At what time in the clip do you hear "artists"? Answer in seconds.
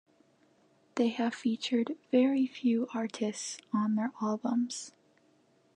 2.91-3.59